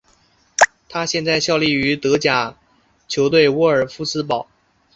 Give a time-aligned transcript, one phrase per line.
[0.89, 2.57] 他现在效力于德甲
[3.07, 4.47] 球队沃尔夫斯堡。